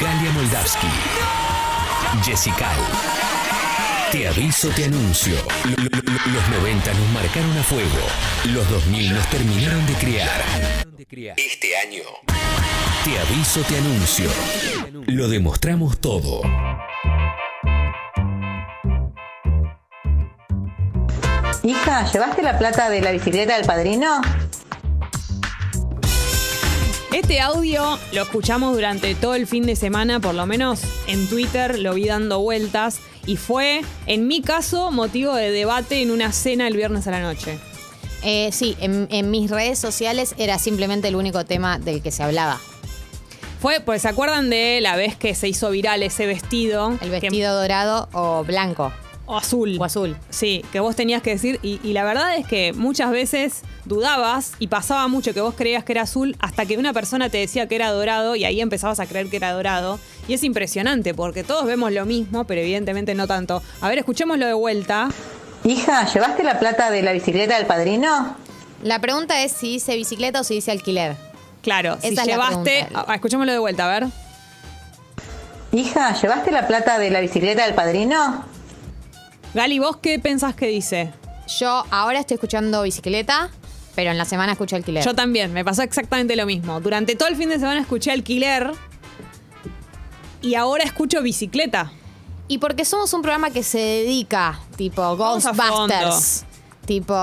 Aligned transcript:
Galia 0.00 0.30
Moldavsky. 0.32 0.86
Jessica. 2.24 2.68
Te 4.10 4.26
aviso, 4.28 4.68
te 4.70 4.84
anuncio. 4.86 5.36
Lo- 5.64 5.82
lo- 5.84 5.90
lo- 5.90 6.16
Los 6.32 6.48
90 6.48 6.92
nos 6.94 7.08
marcaron 7.10 7.56
a 7.58 7.62
fuego. 7.62 7.98
Los 8.46 8.68
2000 8.70 9.12
nos 9.14 9.26
terminaron 9.28 9.86
de 9.86 9.92
criar. 9.94 10.42
Este 11.36 11.76
año. 11.76 12.02
Te 13.04 13.18
aviso, 13.18 13.60
te 13.62 13.76
anuncio. 13.78 14.30
Lo 15.06 15.28
demostramos 15.28 15.98
todo. 16.00 16.40
Hija, 21.62 22.10
¿llevaste 22.12 22.42
la 22.42 22.58
plata 22.58 22.88
de 22.90 23.00
la 23.00 23.10
bicicleta 23.12 23.56
del 23.56 23.66
padrino? 23.66 24.20
Este 27.12 27.40
audio 27.40 27.98
lo 28.12 28.22
escuchamos 28.22 28.74
durante 28.74 29.14
todo 29.14 29.34
el 29.34 29.46
fin 29.46 29.64
de 29.64 29.76
semana, 29.76 30.20
por 30.20 30.34
lo 30.34 30.44
menos 30.46 30.80
en 31.06 31.28
Twitter 31.28 31.78
lo 31.78 31.94
vi 31.94 32.06
dando 32.06 32.40
vueltas 32.40 32.98
y 33.26 33.36
fue, 33.36 33.80
en 34.06 34.26
mi 34.28 34.42
caso, 34.42 34.90
motivo 34.92 35.34
de 35.34 35.50
debate 35.50 36.02
en 36.02 36.10
una 36.10 36.32
cena 36.32 36.68
el 36.68 36.76
viernes 36.76 37.06
a 37.06 37.12
la 37.12 37.20
noche. 37.20 37.58
Eh, 38.22 38.50
sí, 38.52 38.76
en, 38.80 39.08
en 39.10 39.30
mis 39.30 39.50
redes 39.50 39.78
sociales 39.78 40.34
era 40.36 40.58
simplemente 40.58 41.08
el 41.08 41.16
único 41.16 41.44
tema 41.44 41.78
del 41.78 42.02
que 42.02 42.10
se 42.10 42.22
hablaba. 42.22 42.60
Fue, 43.60 43.80
pues, 43.80 44.02
¿se 44.02 44.08
acuerdan 44.08 44.50
de 44.50 44.80
la 44.82 44.96
vez 44.96 45.16
que 45.16 45.34
se 45.34 45.48
hizo 45.48 45.70
viral 45.70 46.02
ese 46.02 46.26
vestido? 46.26 46.92
El 47.00 47.10
Que- 47.10 47.20
vestido 47.20 47.54
dorado 47.54 48.08
o 48.12 48.44
blanco 48.44 48.92
o 49.26 49.36
azul. 49.36 49.76
o 49.78 49.84
azul. 49.84 50.16
Sí, 50.30 50.64
que 50.72 50.80
vos 50.80 50.96
tenías 50.96 51.22
que 51.22 51.30
decir, 51.30 51.58
y, 51.62 51.80
y 51.82 51.92
la 51.92 52.04
verdad 52.04 52.36
es 52.36 52.46
que 52.46 52.72
muchas 52.72 53.10
veces 53.10 53.62
dudabas 53.84 54.52
y 54.58 54.68
pasaba 54.68 55.06
mucho 55.08 55.34
que 55.34 55.40
vos 55.40 55.54
creías 55.56 55.84
que 55.84 55.92
era 55.92 56.02
azul 56.02 56.36
hasta 56.40 56.64
que 56.66 56.78
una 56.78 56.92
persona 56.92 57.28
te 57.28 57.38
decía 57.38 57.66
que 57.68 57.74
era 57.76 57.90
dorado 57.90 58.36
y 58.36 58.44
ahí 58.44 58.60
empezabas 58.60 59.00
a 59.00 59.06
creer 59.06 59.28
que 59.28 59.36
era 59.36 59.52
dorado. 59.52 59.98
Y 60.28 60.34
es 60.34 60.42
impresionante 60.42 61.14
porque 61.14 61.44
todos 61.44 61.66
vemos 61.66 61.92
lo 61.92 62.06
mismo, 62.06 62.44
pero 62.44 62.60
evidentemente 62.60 63.14
no 63.14 63.26
tanto. 63.26 63.62
A 63.80 63.88
ver, 63.88 63.98
escuchémoslo 63.98 64.46
de 64.46 64.54
vuelta. 64.54 65.08
Hija, 65.64 66.06
¿llevaste 66.12 66.42
la 66.44 66.58
plata 66.58 66.90
de 66.90 67.02
la 67.02 67.12
bicicleta 67.12 67.56
del 67.56 67.66
padrino? 67.66 68.36
La 68.82 69.00
pregunta 69.00 69.42
es 69.42 69.52
si 69.52 69.72
dice 69.72 69.96
bicicleta 69.96 70.40
o 70.40 70.44
si 70.44 70.54
dice 70.54 70.70
alquiler. 70.70 71.16
Claro, 71.62 71.98
si 72.00 72.08
Esa 72.08 72.22
es 72.22 72.26
la 72.28 72.32
llevaste. 72.32 72.86
escuchémoslo 73.14 73.52
de 73.52 73.58
vuelta, 73.58 73.86
a 73.86 74.00
ver. 74.00 74.08
Hija, 75.72 76.14
¿llevaste 76.20 76.52
la 76.52 76.66
plata 76.66 76.98
de 76.98 77.10
la 77.10 77.20
bicicleta 77.20 77.64
del 77.64 77.74
padrino? 77.74 78.44
Gali, 79.56 79.78
¿vos 79.78 79.96
qué 79.96 80.18
pensás 80.18 80.54
que 80.54 80.66
dice? 80.66 81.14
Yo 81.58 81.86
ahora 81.90 82.20
estoy 82.20 82.34
escuchando 82.34 82.82
bicicleta, 82.82 83.48
pero 83.94 84.10
en 84.10 84.18
la 84.18 84.26
semana 84.26 84.52
escucho 84.52 84.76
alquiler. 84.76 85.02
Yo 85.02 85.14
también, 85.14 85.54
me 85.54 85.64
pasó 85.64 85.80
exactamente 85.80 86.36
lo 86.36 86.44
mismo. 86.44 86.78
Durante 86.82 87.16
todo 87.16 87.30
el 87.30 87.36
fin 87.36 87.48
de 87.48 87.58
semana 87.58 87.80
escuché 87.80 88.10
alquiler 88.10 88.70
y 90.42 90.56
ahora 90.56 90.84
escucho 90.84 91.22
bicicleta. 91.22 91.90
Y 92.48 92.58
porque 92.58 92.84
somos 92.84 93.14
un 93.14 93.22
programa 93.22 93.48
que 93.48 93.62
se 93.62 93.78
dedica, 93.78 94.60
tipo 94.76 95.00
Vamos 95.16 95.46
a 95.46 95.52
Ghostbusters, 95.52 96.44
tipo 96.86 97.14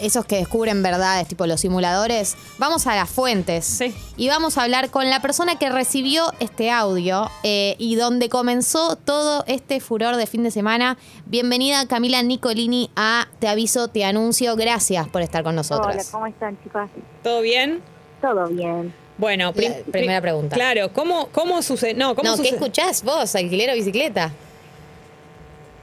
esos 0.00 0.24
que 0.24 0.36
descubren 0.36 0.82
verdades, 0.82 1.28
tipo 1.28 1.46
los 1.46 1.60
simuladores, 1.60 2.36
vamos 2.58 2.86
a 2.86 2.94
las 2.96 3.10
fuentes 3.10 3.64
Sí. 3.66 3.94
y 4.16 4.28
vamos 4.28 4.56
a 4.56 4.62
hablar 4.62 4.90
con 4.90 5.10
la 5.10 5.20
persona 5.20 5.58
que 5.58 5.68
recibió 5.68 6.32
este 6.40 6.70
audio 6.70 7.28
eh, 7.42 7.74
y 7.78 7.96
donde 7.96 8.28
comenzó 8.28 8.96
todo 8.96 9.44
este 9.46 9.80
furor 9.80 10.16
de 10.16 10.26
fin 10.26 10.42
de 10.44 10.50
semana. 10.50 10.96
Bienvenida 11.26 11.86
Camila 11.86 12.22
Nicolini 12.22 12.90
a 12.96 13.26
Te 13.40 13.48
aviso, 13.48 13.88
te 13.88 14.04
anuncio. 14.04 14.56
Gracias 14.56 15.06
por 15.08 15.20
estar 15.22 15.42
con 15.44 15.54
nosotros. 15.56 15.92
Hola, 15.92 16.04
¿cómo 16.10 16.26
están, 16.26 16.56
chicas? 16.62 16.88
¿Todo 17.22 17.40
bien? 17.42 17.82
Todo 18.22 18.46
bien. 18.48 18.94
Bueno, 19.18 19.52
prim- 19.52 19.72
La 19.72 19.92
primera 19.92 20.20
pri- 20.20 20.28
pregunta. 20.30 20.54
Claro, 20.54 20.92
¿cómo, 20.92 21.28
cómo 21.32 21.60
sucede? 21.62 21.94
No, 21.94 22.14
¿cómo 22.14 22.30
no, 22.30 22.36
¿qué 22.36 22.42
sucede? 22.44 22.54
escuchás 22.56 23.02
vos? 23.02 23.34
¿Alquiler 23.34 23.70
o 23.70 23.74
bicicleta? 23.74 24.30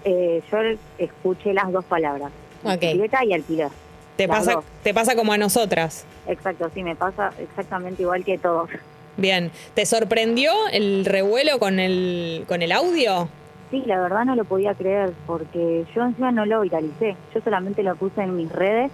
Eh, 0.06 0.42
yo 0.52 0.58
escuché 0.98 1.54
las 1.54 1.72
dos 1.72 1.84
palabras, 1.86 2.32
Ok. 2.74 2.82
bicicleta 2.82 3.24
y 3.26 3.34
alquiler. 3.34 3.70
Te 4.18 4.28
pasa, 4.28 4.54
dos. 4.54 4.66
te 4.84 4.94
pasa 4.94 5.16
como 5.16 5.34
a 5.34 5.38
nosotras. 5.38 6.06
Exacto, 6.28 6.70
sí, 6.74 6.84
me 6.84 6.96
pasa 6.96 7.32
exactamente 7.40 8.02
igual 8.04 8.24
que 8.24 8.38
todos. 8.38 8.70
Bien. 9.18 9.52
¿Te 9.74 9.86
sorprendió 9.86 10.52
el 10.72 11.06
revuelo 11.06 11.60
con 11.60 11.80
el, 11.80 12.46
con 12.48 12.62
el 12.62 12.72
audio? 12.72 13.28
Sí, 13.72 13.84
la 13.86 14.00
verdad 14.00 14.26
no 14.26 14.36
lo 14.36 14.46
podía 14.46 14.74
creer 14.74 15.12
porque 15.26 15.86
yo 15.96 16.04
encima 16.04 16.32
no 16.32 16.46
lo 16.46 16.62
viralicé. 16.62 17.16
Yo 17.34 17.42
solamente 17.42 17.84
lo 17.84 17.96
puse 17.96 18.22
en 18.22 18.36
mis 18.36 18.52
redes, 18.52 18.92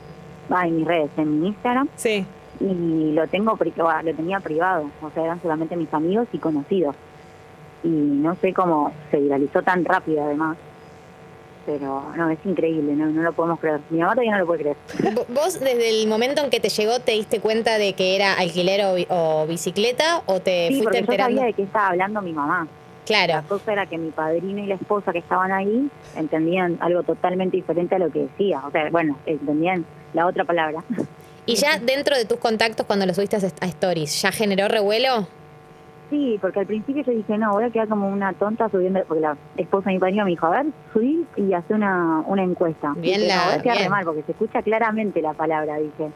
va, 0.52 0.66
en 0.66 0.78
mis 0.78 0.88
redes, 0.88 1.10
en 1.18 1.42
mi 1.42 1.48
Instagram 1.48 1.88
Sí. 1.96 2.26
y 2.60 3.12
lo 3.14 3.28
tengo 3.28 3.58
lo 4.04 4.14
tenía 4.16 4.40
privado, 4.40 4.90
o 5.02 5.10
sea, 5.12 5.24
eran 5.24 5.42
solamente 5.42 5.76
mis 5.76 5.94
amigos 5.94 6.28
y 6.34 6.38
conocidos. 6.38 6.96
Y 7.84 7.90
no 7.90 8.36
sé 8.36 8.54
cómo 8.54 8.94
se 9.10 9.18
viralizó 9.18 9.62
tan 9.64 9.84
rápido 9.86 10.24
además. 10.24 10.58
Pero 11.66 12.12
no, 12.16 12.30
es 12.30 12.40
increíble, 12.44 12.94
no, 12.94 13.06
no 13.08 13.22
lo 13.22 13.34
podemos 13.34 13.60
creer. 13.60 13.80
Mi 13.92 14.00
mamá 14.00 14.14
todavía 14.14 14.32
no 14.34 14.40
lo 14.40 14.46
puede 14.48 14.62
creer. 14.62 14.78
¿Vos 15.30 15.60
desde 15.60 15.90
el 16.02 16.08
momento 16.08 16.44
en 16.44 16.50
que 16.50 16.60
te 16.60 16.70
llegó 16.70 17.00
te 17.00 17.12
diste 17.12 17.40
cuenta 17.40 17.78
de 17.78 17.94
que 17.94 18.16
era 18.16 18.34
alquiler 18.34 18.82
o, 18.86 18.96
o 19.44 19.48
bicicleta 19.48 20.24
o 20.26 20.40
te 20.40 20.70
Sí, 20.70 20.82
fuiste 20.82 21.04
porque 21.04 21.18
yo 21.18 21.24
sabía 21.24 21.44
de 21.46 21.54
qué 21.54 21.64
estaba 21.64 21.88
hablando 21.90 22.22
mi 22.22 22.34
mamá. 22.34 22.68
La 23.08 23.28
Claro. 23.28 23.44
cosa 23.50 23.74
era 23.74 23.86
que 23.88 23.98
mi 23.98 24.10
padrino 24.12 24.64
y 24.64 24.68
la 24.68 24.76
esposa 24.76 25.12
que 25.12 25.20
estaban 25.20 25.52
ahí 25.52 25.90
entendían 26.16 26.78
algo 26.80 27.04
totalmente 27.04 27.58
diferente 27.58 27.96
a 27.96 28.00
lo 28.00 28.10
que 28.12 28.20
decía. 28.20 28.62
O 28.66 28.72
sea, 28.72 28.90
bueno, 28.90 29.18
entendían 29.26 29.86
la 30.14 30.28
otra 30.28 30.46
palabra. 30.46 30.84
Y 31.46 31.56
ya 31.56 31.78
dentro 31.80 32.16
de 32.16 32.26
tus 32.26 32.38
contactos 32.38 32.86
cuando 32.86 33.06
lo 33.06 33.14
subiste 33.14 33.36
a 33.36 33.66
Stories, 33.66 34.22
¿ya 34.22 34.32
generó 34.32 34.68
revuelo? 34.68 35.28
Sí, 36.12 36.38
porque 36.42 36.60
al 36.60 36.68
principio 36.68 37.02
yo 37.04 37.12
dije, 37.14 37.38
no, 37.38 37.54
voy 37.54 37.64
a 37.64 37.70
quedar 37.72 37.88
como 37.88 38.08
una 38.10 38.34
tonta 38.34 38.68
subiendo, 38.70 39.02
porque 39.08 39.22
la 39.22 39.36
esposa 39.58 39.90
de 39.90 39.96
mi 39.96 40.00
padrino 40.00 40.26
me 40.26 40.32
dijo, 40.32 40.46
a 40.46 40.50
ver, 40.62 40.66
subí 40.94 41.26
y 41.38 41.54
hace 41.54 41.74
una, 41.74 42.22
una 42.28 42.44
encuesta. 42.44 42.92
Bien 42.98 43.22
Dije, 43.22 43.28
la- 43.30 43.38
no, 43.38 43.46
voy 43.46 43.54
a 43.56 43.60
quedar 43.62 43.78
re 43.78 43.82
bien. 43.84 43.92
mal, 43.92 44.06
porque 44.06 44.24
se 44.24 44.34
escucha 44.34 44.62
claramente 44.62 45.22
la 45.22 45.34
palabra, 45.34 45.78
dije. 45.78 46.12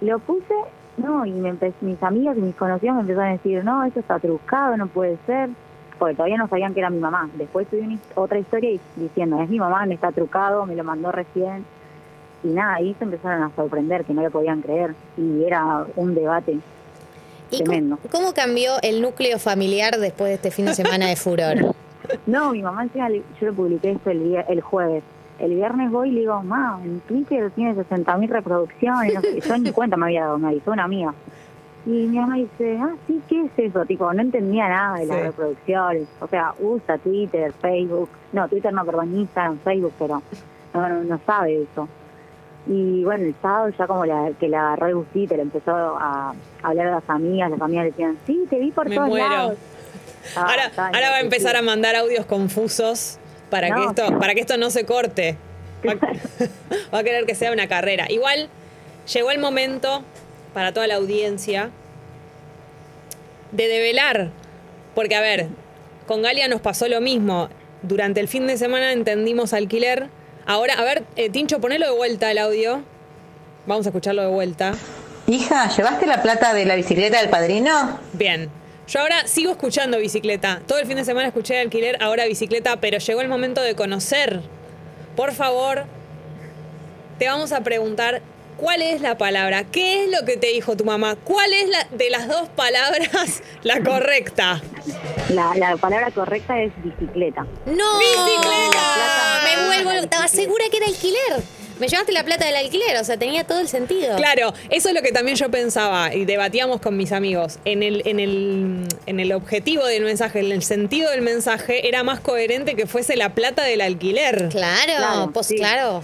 Lo 0.00 0.18
puse, 0.18 0.52
no, 0.96 1.24
y 1.24 1.30
me 1.32 1.52
empe- 1.54 1.72
mis 1.80 2.02
amigos 2.02 2.36
y 2.36 2.40
mis 2.40 2.56
conocidos 2.56 2.96
me 2.96 3.00
empezaron 3.02 3.28
a 3.28 3.32
decir, 3.32 3.64
no, 3.64 3.84
eso 3.84 4.00
está 4.00 4.18
trucado, 4.18 4.76
no 4.76 4.88
puede 4.88 5.16
ser, 5.24 5.48
porque 6.00 6.16
todavía 6.16 6.36
no 6.38 6.48
sabían 6.48 6.74
que 6.74 6.80
era 6.80 6.90
mi 6.90 6.98
mamá. 6.98 7.30
Después 7.34 7.68
tuve 7.68 7.82
una 7.82 7.98
otra 8.16 8.40
historia 8.40 8.72
y- 8.72 8.80
diciendo, 8.96 9.40
es 9.40 9.48
mi 9.48 9.60
mamá, 9.60 9.86
me 9.86 9.94
está 9.94 10.10
trucado, 10.10 10.66
me 10.66 10.74
lo 10.74 10.82
mandó 10.82 11.12
recién. 11.12 11.64
Y 12.42 12.48
nada, 12.48 12.74
ahí 12.74 12.92
se 12.98 13.04
empezaron 13.04 13.44
a 13.44 13.50
sorprender, 13.54 14.04
que 14.04 14.14
no 14.14 14.22
lo 14.22 14.30
podían 14.32 14.62
creer, 14.62 14.96
y 15.16 15.44
era 15.44 15.84
un 15.94 16.12
debate. 16.16 16.58
¿Y 17.52 17.58
Tremendo. 17.64 17.98
cómo, 17.98 18.10
cómo 18.24 18.34
cambió 18.34 18.72
el 18.82 19.00
núcleo 19.02 19.38
familiar 19.38 19.98
después 19.98 20.28
de 20.30 20.34
este 20.34 20.50
fin 20.50 20.66
de 20.66 20.74
semana 20.74 21.08
de 21.08 21.16
furor? 21.16 21.74
No, 22.26 22.50
mi 22.50 22.60
mamá 22.62 22.82
encima, 22.82 23.08
yo 23.10 23.22
lo 23.46 23.54
publiqué 23.54 23.92
esto 23.92 24.10
el, 24.10 24.24
día- 24.24 24.44
el 24.48 24.60
jueves. 24.60 25.04
El 25.38 25.54
viernes 25.54 25.90
voy 25.90 26.08
y 26.08 26.12
le 26.12 26.20
digo, 26.20 26.42
ma, 26.42 26.78
en 26.84 27.00
Twitter 27.00 27.50
tiene 27.52 27.74
60.000 27.74 28.28
reproducciones. 28.28 29.14
No 29.14 29.20
sé, 29.20 29.40
yo 29.40 29.56
ni 29.58 29.70
cuenta 29.72 29.96
me 29.96 30.06
había 30.06 30.22
dado, 30.24 30.36
me 30.38 30.48
avisó 30.48 30.72
una 30.72 30.84
amiga. 30.84 31.14
Y 31.86 31.90
mi 31.90 32.18
mamá 32.18 32.36
dice, 32.36 32.76
ah, 32.82 32.90
sí, 33.06 33.20
¿qué 33.28 33.42
es 33.44 33.50
eso? 33.56 33.84
Tipo, 33.86 34.12
no 34.12 34.20
entendía 34.20 34.68
nada 34.68 34.98
de 34.98 35.06
las 35.06 35.16
Sí. 35.16 35.22
reproducciones. 35.22 36.08
O 36.20 36.26
sea, 36.26 36.54
usa 36.60 36.98
Twitter, 36.98 37.52
Facebook. 37.62 38.08
No, 38.32 38.48
Twitter 38.48 38.72
no, 38.72 38.84
perdón, 38.84 39.16
Instagram, 39.18 39.58
Facebook, 39.60 39.92
pero 39.98 40.22
no, 40.74 40.88
no, 40.88 41.04
no 41.04 41.20
sabe 41.24 41.62
eso. 41.62 41.88
Y 42.66 43.02
bueno, 43.04 43.24
el 43.24 43.34
sábado 43.42 43.72
ya 43.76 43.86
como 43.86 44.06
la, 44.06 44.30
que 44.38 44.48
le 44.48 44.56
agarró 44.56 44.86
el 44.86 44.94
gustito, 44.94 45.34
le 45.36 45.42
empezó 45.42 45.72
a 45.74 46.34
hablar 46.62 46.86
a 46.88 46.90
las 46.92 47.10
amigas, 47.10 47.50
las 47.50 47.60
amigas 47.60 47.84
le 47.84 47.90
decían, 47.90 48.18
sí, 48.26 48.44
te 48.48 48.58
vi 48.58 48.70
por 48.70 48.88
Me 48.88 48.96
todos 48.96 49.08
muero. 49.08 49.28
lados. 49.28 49.58
Ahora, 50.36 50.70
ahora 50.76 51.10
va 51.10 51.16
a 51.16 51.20
empezar 51.20 51.56
a 51.56 51.62
mandar 51.62 51.96
audios 51.96 52.24
confusos 52.26 53.18
para, 53.50 53.74
que 53.74 53.84
esto, 53.84 54.18
para 54.18 54.34
que 54.34 54.40
esto 54.40 54.56
no 54.56 54.70
se 54.70 54.86
corte. 54.86 55.36
Va, 55.86 55.94
va 56.94 56.98
a 57.00 57.02
querer 57.02 57.26
que 57.26 57.34
sea 57.34 57.52
una 57.52 57.66
carrera. 57.66 58.06
Igual 58.08 58.48
llegó 59.12 59.32
el 59.32 59.40
momento 59.40 60.04
para 60.54 60.72
toda 60.72 60.86
la 60.86 60.94
audiencia 60.94 61.70
de 63.50 63.66
develar. 63.68 64.30
Porque, 64.94 65.16
a 65.16 65.20
ver, 65.20 65.48
con 66.06 66.22
Galia 66.22 66.46
nos 66.48 66.60
pasó 66.60 66.86
lo 66.88 67.00
mismo. 67.00 67.48
Durante 67.82 68.20
el 68.20 68.28
fin 68.28 68.46
de 68.46 68.56
semana 68.56 68.92
entendimos 68.92 69.52
alquiler. 69.52 70.08
Ahora, 70.52 70.74
a 70.74 70.84
ver, 70.84 71.04
eh, 71.16 71.30
Tincho, 71.30 71.62
ponelo 71.62 71.86
de 71.86 71.92
vuelta 71.92 72.30
el 72.30 72.36
audio. 72.36 72.82
Vamos 73.64 73.86
a 73.86 73.88
escucharlo 73.88 74.20
de 74.20 74.28
vuelta. 74.28 74.74
Hija, 75.26 75.74
¿llevaste 75.74 76.06
la 76.06 76.20
plata 76.20 76.52
de 76.52 76.66
la 76.66 76.74
bicicleta 76.74 77.18
del 77.22 77.30
padrino? 77.30 77.98
Bien. 78.12 78.50
Yo 78.86 79.00
ahora 79.00 79.26
sigo 79.26 79.52
escuchando 79.52 79.96
bicicleta. 79.96 80.60
Todo 80.66 80.78
el 80.78 80.86
fin 80.86 80.96
de 80.96 81.06
semana 81.06 81.28
escuché 81.28 81.58
alquiler, 81.58 81.96
ahora 82.02 82.26
bicicleta, 82.26 82.76
pero 82.82 82.98
llegó 82.98 83.22
el 83.22 83.28
momento 83.28 83.62
de 83.62 83.74
conocer. 83.74 84.42
Por 85.16 85.32
favor, 85.32 85.86
te 87.18 87.28
vamos 87.28 87.52
a 87.52 87.62
preguntar 87.62 88.20
cuál 88.58 88.82
es 88.82 89.00
la 89.00 89.16
palabra, 89.16 89.64
qué 89.64 90.04
es 90.04 90.10
lo 90.10 90.26
que 90.26 90.36
te 90.36 90.48
dijo 90.48 90.76
tu 90.76 90.84
mamá, 90.84 91.16
cuál 91.16 91.50
es 91.54 91.70
la 91.70 91.86
de 91.92 92.10
las 92.10 92.28
dos 92.28 92.50
palabras 92.50 93.42
la 93.62 93.82
correcta. 93.82 94.60
La, 95.32 95.54
la 95.54 95.76
palabra 95.76 96.10
correcta 96.10 96.60
es 96.60 96.72
bicicleta. 96.82 97.46
¡No! 97.66 97.98
¡Bicicleta! 97.98 99.40
Me 99.44 99.66
vuelvo. 99.66 99.90
Estaba 99.92 100.28
segura 100.28 100.64
que 100.70 100.76
era 100.78 100.86
alquiler. 100.86 101.42
me 101.78 101.88
llevaste 101.88 102.12
la 102.12 102.24
plata 102.24 102.44
del 102.46 102.56
alquiler, 102.56 102.96
o 103.00 103.04
sea, 103.04 103.16
tenía 103.16 103.44
todo 103.44 103.60
el 103.60 103.68
sentido. 103.68 104.16
Claro, 104.16 104.52
eso 104.70 104.88
es 104.88 104.94
lo 104.94 105.02
que 105.02 105.10
también 105.12 105.36
yo 105.36 105.50
pensaba 105.50 106.14
y 106.14 106.24
debatíamos 106.24 106.80
con 106.80 106.96
mis 106.96 107.12
amigos. 107.12 107.58
En 107.64 107.82
el, 107.82 108.02
en 108.06 108.20
el, 108.20 108.86
en 109.06 109.20
el 109.20 109.32
objetivo 109.32 109.84
del 109.84 110.04
mensaje, 110.04 110.40
en 110.40 110.52
el 110.52 110.62
sentido 110.62 111.10
del 111.10 111.22
mensaje, 111.22 111.88
era 111.88 112.02
más 112.02 112.20
coherente 112.20 112.74
que 112.76 112.86
fuese 112.86 113.16
la 113.16 113.30
plata 113.34 113.62
del 113.64 113.80
alquiler. 113.80 114.48
Claro, 114.50 114.92
Claro, 114.96 115.30
pues 115.32 115.46
sí. 115.46 115.56
claro. 115.56 116.02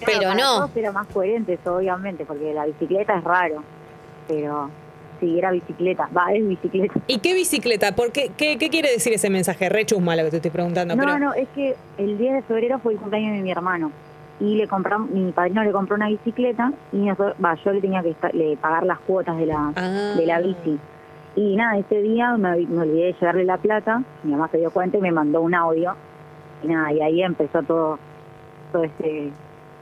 Claro, 0.00 0.12
Pero 0.20 0.20
para 0.30 0.34
no. 0.34 0.56
todos 0.58 0.76
era 0.76 0.92
más 0.92 1.06
coherente 1.08 1.54
eso, 1.54 1.74
obviamente, 1.76 2.24
porque 2.24 2.52
la 2.54 2.66
bicicleta 2.66 3.18
es 3.18 3.24
raro. 3.24 3.64
Pero 4.28 4.70
sí, 5.20 5.38
era 5.38 5.50
bicicleta. 5.50 6.08
Va, 6.16 6.32
es 6.32 6.46
bicicleta. 6.46 6.94
¿Y 7.06 7.18
qué 7.18 7.34
bicicleta? 7.34 7.94
¿Por 7.94 8.12
qué, 8.12 8.30
qué, 8.36 8.58
qué 8.58 8.68
quiere 8.70 8.90
decir 8.90 9.12
ese 9.12 9.30
mensaje? 9.30 9.68
Re 9.68 9.84
chusma 9.86 10.16
lo 10.16 10.24
que 10.24 10.30
te 10.30 10.36
estoy 10.36 10.50
preguntando. 10.50 10.94
No, 10.96 11.02
pero... 11.02 11.18
no, 11.18 11.34
es 11.34 11.48
que 11.54 11.74
el 11.98 12.18
10 12.18 12.34
de 12.34 12.42
febrero 12.42 12.78
fue 12.78 12.92
el 12.94 12.98
cumpleaños 12.98 13.36
de 13.36 13.42
mi 13.42 13.50
hermano. 13.50 13.90
Y 14.40 14.54
le 14.56 14.68
compramos, 14.68 15.10
mi 15.10 15.32
padrino 15.32 15.64
le 15.64 15.72
compró 15.72 15.96
una 15.96 16.08
bicicleta 16.08 16.72
y 16.92 16.98
nosotros, 16.98 17.34
va, 17.44 17.54
yo 17.56 17.72
le 17.72 17.80
tenía 17.80 18.02
que 18.02 18.10
esta- 18.10 18.30
le 18.30 18.56
pagar 18.56 18.84
las 18.84 19.00
cuotas 19.00 19.36
de 19.36 19.46
la, 19.46 19.72
Ah. 19.74 20.14
de 20.16 20.26
la 20.26 20.40
bici. 20.40 20.78
Y 21.34 21.56
nada, 21.56 21.76
ese 21.78 22.00
día 22.02 22.36
me, 22.36 22.56
me 22.66 22.82
olvidé 22.82 23.06
de 23.06 23.12
llevarle 23.20 23.44
la 23.44 23.56
plata, 23.58 24.02
mi 24.22 24.32
mamá 24.32 24.48
se 24.50 24.58
dio 24.58 24.70
cuenta 24.70 24.96
y 24.96 25.00
me 25.00 25.10
mandó 25.10 25.40
un 25.40 25.54
audio. 25.54 25.94
Y 26.62 26.68
nada, 26.68 26.92
y 26.92 27.00
ahí 27.00 27.22
empezó 27.22 27.62
todo, 27.62 27.98
todo 28.72 28.84
este 28.84 29.30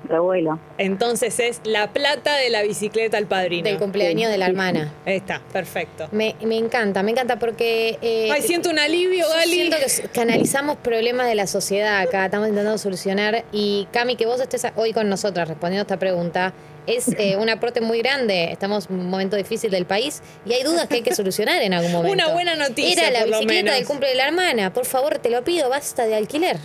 revuelo. 0.04 0.58
Entonces 0.78 1.40
es 1.40 1.60
la 1.64 1.92
plata 1.92 2.36
de 2.36 2.50
la 2.50 2.62
bicicleta 2.62 3.16
al 3.18 3.26
padrino. 3.26 3.68
Del 3.68 3.78
cumpleaños 3.78 4.30
de 4.30 4.38
la 4.38 4.46
sí, 4.46 4.50
hermana. 4.52 4.92
Ahí 5.04 5.16
está, 5.16 5.40
perfecto. 5.52 6.08
Me, 6.12 6.36
me 6.42 6.56
encanta, 6.56 7.02
me 7.02 7.10
encanta 7.10 7.38
porque... 7.38 7.98
eh, 8.02 8.30
Ay, 8.32 8.42
siento 8.42 8.70
un 8.70 8.78
alivio, 8.78 9.26
Gali. 9.28 9.52
Siento 9.52 9.76
que 9.78 10.08
canalizamos 10.10 10.76
problemas 10.76 11.26
de 11.26 11.34
la 11.34 11.46
sociedad 11.46 11.98
acá, 12.00 12.26
estamos 12.26 12.48
intentando 12.48 12.78
solucionar. 12.78 13.44
Y 13.52 13.88
Cami, 13.92 14.16
que 14.16 14.26
vos 14.26 14.40
estés 14.40 14.66
hoy 14.76 14.92
con 14.92 15.08
nosotras 15.08 15.48
respondiendo 15.48 15.82
esta 15.82 15.98
pregunta, 15.98 16.52
es 16.86 17.08
eh, 17.18 17.36
un 17.40 17.48
aporte 17.50 17.80
muy 17.80 17.98
grande. 17.98 18.52
Estamos 18.52 18.86
en 18.88 19.00
un 19.00 19.10
momento 19.10 19.34
difícil 19.36 19.70
del 19.72 19.86
país 19.86 20.22
y 20.44 20.52
hay 20.52 20.62
dudas 20.62 20.86
que 20.86 20.96
hay 20.96 21.02
que 21.02 21.14
solucionar 21.14 21.60
en 21.62 21.74
algún 21.74 21.90
momento. 21.92 22.12
Una 22.12 22.32
buena 22.32 22.54
noticia, 22.54 23.08
Era 23.08 23.10
la 23.10 23.18
por 23.20 23.28
lo 23.30 23.36
bicicleta 23.38 23.62
menos. 23.64 23.78
del 23.78 23.86
cumple 23.86 24.08
de 24.10 24.14
la 24.14 24.26
hermana. 24.26 24.72
Por 24.72 24.84
favor, 24.84 25.18
te 25.18 25.30
lo 25.30 25.42
pido, 25.42 25.68
basta 25.68 26.06
de 26.06 26.14
alquiler. 26.14 26.58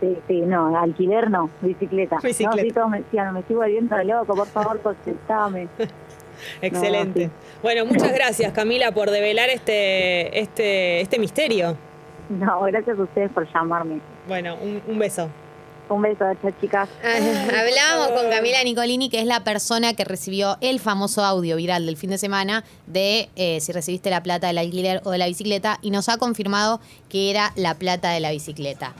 Sí, 0.00 0.16
sí, 0.28 0.40
no, 0.42 0.78
alquiler 0.78 1.30
no, 1.30 1.50
bicicleta. 1.60 2.18
Bicicleta. 2.22 2.56
No, 2.56 2.62
sí, 2.62 2.70
todos 2.70 2.90
me 2.90 2.98
decían, 2.98 3.34
me 3.34 3.40
estoy 3.40 3.56
volviendo 3.56 3.96
loco, 4.04 4.36
por 4.36 4.46
favor, 4.46 4.80
contestame. 4.80 5.68
Excelente. 6.62 7.26
No, 7.26 7.32
sí. 7.32 7.58
Bueno, 7.62 7.84
muchas 7.84 8.12
gracias, 8.12 8.52
Camila, 8.52 8.92
por 8.92 9.10
develar 9.10 9.48
este, 9.48 10.38
este, 10.38 11.00
este 11.00 11.18
misterio. 11.18 11.76
No, 12.28 12.62
gracias 12.62 12.98
a 12.98 13.02
ustedes 13.02 13.30
por 13.32 13.52
llamarme. 13.52 14.00
Bueno, 14.28 14.56
un, 14.62 14.80
un 14.86 14.98
beso. 14.98 15.28
Un 15.88 16.02
beso, 16.02 16.24
chao, 16.42 16.50
chicas. 16.60 16.88
Ah, 17.02 17.60
Hablábamos 17.60 18.20
con 18.20 18.30
Camila 18.30 18.62
Nicolini, 18.62 19.08
que 19.08 19.20
es 19.20 19.26
la 19.26 19.42
persona 19.42 19.94
que 19.94 20.04
recibió 20.04 20.58
el 20.60 20.80
famoso 20.80 21.24
audio 21.24 21.56
viral 21.56 21.86
del 21.86 21.96
fin 21.96 22.10
de 22.10 22.18
semana 22.18 22.64
de 22.86 23.30
eh, 23.36 23.60
si 23.60 23.72
recibiste 23.72 24.10
la 24.10 24.22
plata 24.22 24.48
del 24.48 24.58
alquiler 24.58 25.00
o 25.04 25.10
de 25.10 25.18
la 25.18 25.26
bicicleta 25.26 25.78
y 25.80 25.90
nos 25.90 26.10
ha 26.10 26.18
confirmado 26.18 26.80
que 27.08 27.30
era 27.30 27.52
la 27.56 27.74
plata 27.74 28.10
de 28.10 28.20
la 28.20 28.30
bicicleta. 28.30 28.92